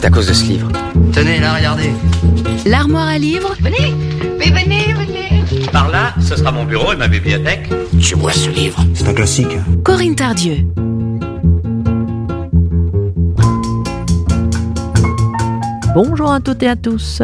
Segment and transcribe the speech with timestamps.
[0.00, 0.66] C'est à cause de ce livre.
[1.12, 1.90] Tenez, là, regardez.
[2.64, 3.94] L'armoire à livres Venez,
[4.38, 5.66] mais venez, venez.
[5.72, 7.68] Par là, ce sera mon bureau et ma bibliothèque.
[8.00, 9.58] Tu vois ce livre C'est un classique.
[9.84, 10.56] Corinne Tardieu.
[15.94, 17.20] Bonjour à toutes et à tous.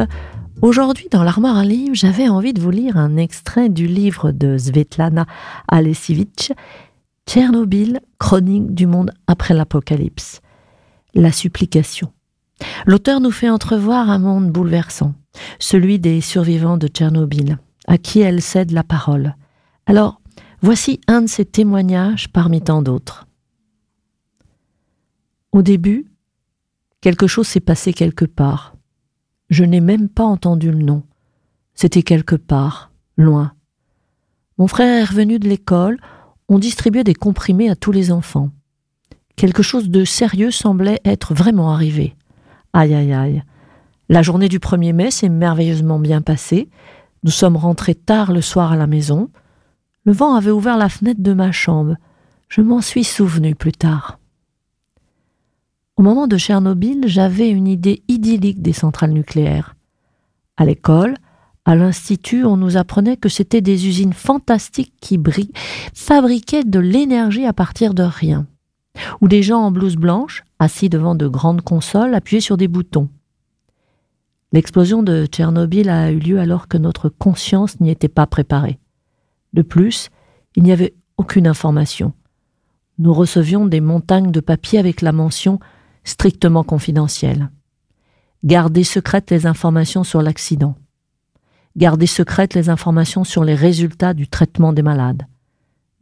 [0.61, 4.59] Aujourd'hui, dans l'armoire à livres, j'avais envie de vous lire un extrait du livre de
[4.59, 5.25] Svetlana
[5.69, 6.53] Alexievitch,
[7.27, 10.43] Tchernobyl, chronique du monde après l'apocalypse.
[11.15, 12.13] La supplication.
[12.87, 15.15] L'auteur nous fait entrevoir un monde bouleversant,
[15.59, 19.37] celui des survivants de Tchernobyl, à qui elle cède la parole.
[19.87, 20.21] Alors,
[20.63, 23.27] voici un de ses témoignages parmi tant d'autres.
[25.53, 26.07] Au début,
[27.01, 28.77] quelque chose s'est passé quelque part.
[29.49, 31.03] Je n'ai même pas entendu le nom.
[31.75, 33.53] C'était quelque part, loin.
[34.59, 35.99] Mon frère est revenu de l'école,
[36.49, 38.51] on distribuait des comprimés à tous les enfants.
[39.37, 42.17] Quelque chose de sérieux semblait être vraiment arrivé.
[42.77, 43.43] Aïe aïe aïe.
[44.11, 46.69] La journée du 1er mai s'est merveilleusement bien passée.
[47.23, 49.31] Nous sommes rentrés tard le soir à la maison.
[50.05, 51.97] Le vent avait ouvert la fenêtre de ma chambre.
[52.51, 54.19] Je m'en suis souvenu plus tard.
[55.97, 59.75] Au moment de Tchernobyl, j'avais une idée idyllique des centrales nucléaires.
[60.59, 61.17] À l'école,
[61.65, 65.19] à l'institut, on nous apprenait que c'était des usines fantastiques qui
[65.95, 68.47] fabriquaient de l'énergie à partir de rien,
[69.21, 73.09] ou des gens en blouse blanche, assis devant de grandes consoles, appuyés sur des boutons.
[74.53, 78.79] L'explosion de Tchernobyl a eu lieu alors que notre conscience n'y était pas préparée.
[79.53, 80.11] De plus,
[80.55, 82.13] il n'y avait aucune information.
[82.99, 85.61] Nous recevions des montagnes de papier avec la mention
[86.05, 87.51] strictement confidentielle.
[88.45, 90.77] Gardez secrètes les informations sur l'accident.
[91.77, 95.27] Gardez secrètes les informations sur les résultats du traitement des malades.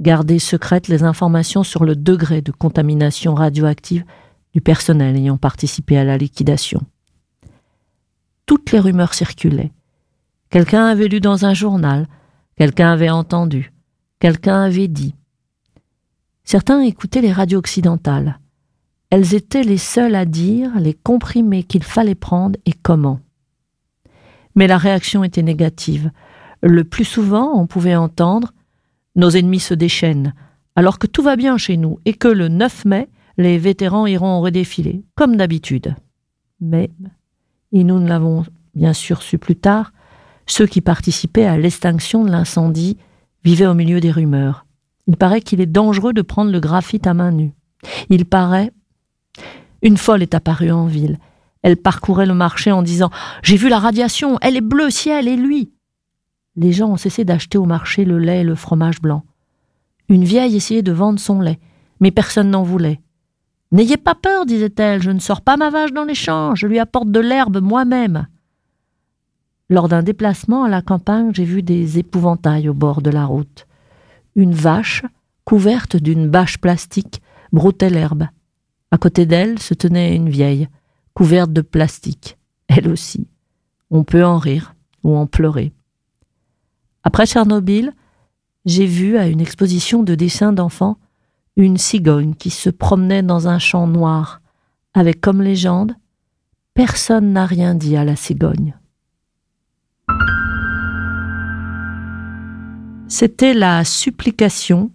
[0.04, 4.04] Gardez secrètes les informations sur le degré de contamination radioactive
[4.52, 6.82] du personnel ayant participé à la liquidation.
[8.44, 9.72] Toutes les rumeurs circulaient.
[10.50, 12.06] Quelqu'un avait lu dans un journal,
[12.58, 13.72] quelqu'un avait entendu,
[14.20, 15.14] quelqu'un avait dit.
[16.44, 18.40] Certains écoutaient les radios occidentales.
[19.08, 23.20] Elles étaient les seules à dire les comprimés qu'il fallait prendre et comment.
[24.54, 26.10] Mais la réaction était négative.
[26.60, 28.52] Le plus souvent, on pouvait entendre
[29.16, 30.34] Nos ennemis se déchaînent,
[30.76, 34.38] alors que tout va bien chez nous et que le 9 mai, les vétérans iront
[34.38, 35.94] au redéfilé, comme d'habitude.
[36.60, 36.90] Mais,
[37.72, 39.92] et nous ne l'avons bien sûr su plus tard,
[40.46, 42.98] ceux qui participaient à l'extinction de l'incendie
[43.44, 44.66] vivaient au milieu des rumeurs.
[45.06, 47.52] Il paraît qu'il est dangereux de prendre le graphite à main nue.
[48.08, 48.72] Il paraît
[49.84, 51.18] une folle est apparue en ville.
[51.62, 53.10] Elle parcourait le marché en disant
[53.42, 55.72] J'ai vu la radiation, elle est bleue ciel et lui.
[56.56, 59.24] Les gens ont cessé d'acheter au marché le lait et le fromage blanc.
[60.08, 61.58] Une vieille essayait de vendre son lait,
[62.00, 63.00] mais personne n'en voulait.
[63.72, 66.78] N'ayez pas peur, disait-elle, je ne sors pas ma vache dans les champs, je lui
[66.78, 68.28] apporte de l'herbe moi-même.
[69.68, 73.66] Lors d'un déplacement à la campagne, j'ai vu des épouvantails au bord de la route.
[74.36, 75.02] Une vache,
[75.44, 77.22] couverte d'une bâche plastique,
[77.52, 78.28] broutait l'herbe.
[78.90, 80.68] À côté d'elle se tenait une vieille,
[81.14, 82.38] couverte de plastique,
[82.68, 83.26] elle aussi.
[83.90, 85.72] On peut en rire ou en pleurer.
[87.04, 87.92] Après Tchernobyl,
[88.64, 90.96] j'ai vu à une exposition de dessins d'enfants
[91.56, 94.40] une cigogne qui se promenait dans un champ noir,
[94.94, 95.94] avec comme légende
[96.72, 98.74] Personne n'a rien dit à la cigogne.
[103.06, 104.90] C'était la supplication,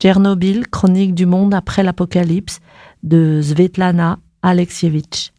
[0.00, 2.60] Tchernobyl, chronique du monde après l'apocalypse,
[3.02, 5.32] de Svetlana Alexievitch.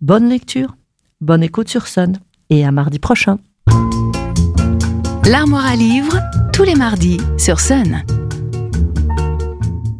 [0.00, 0.74] Bonne lecture,
[1.20, 2.18] bonne écoute sur Sun
[2.50, 3.38] et à mardi prochain.
[5.28, 6.18] L'armoire à livres,
[6.52, 8.02] tous les mardis sur Sun.